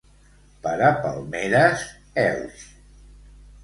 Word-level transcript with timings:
Per 0.63 0.71
a 0.87 0.89
palmeres, 1.03 1.87
Elx. 2.27 2.69